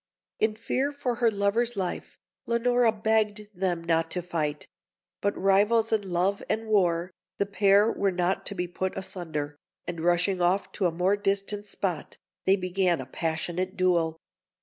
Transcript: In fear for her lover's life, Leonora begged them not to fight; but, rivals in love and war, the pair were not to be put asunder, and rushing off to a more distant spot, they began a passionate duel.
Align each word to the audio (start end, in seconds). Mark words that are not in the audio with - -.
In 0.39 0.55
fear 0.55 0.91
for 0.91 1.17
her 1.17 1.29
lover's 1.29 1.77
life, 1.77 2.17
Leonora 2.47 2.91
begged 2.91 3.49
them 3.53 3.83
not 3.83 4.09
to 4.09 4.23
fight; 4.23 4.67
but, 5.21 5.37
rivals 5.37 5.91
in 5.91 6.09
love 6.11 6.41
and 6.49 6.65
war, 6.65 7.11
the 7.37 7.45
pair 7.45 7.91
were 7.91 8.09
not 8.09 8.43
to 8.47 8.55
be 8.55 8.67
put 8.67 8.97
asunder, 8.97 9.57
and 9.85 10.01
rushing 10.01 10.41
off 10.41 10.71
to 10.71 10.87
a 10.87 10.91
more 10.91 11.15
distant 11.15 11.67
spot, 11.67 12.17
they 12.45 12.55
began 12.55 12.99
a 12.99 13.05
passionate 13.05 13.77
duel. 13.77 14.17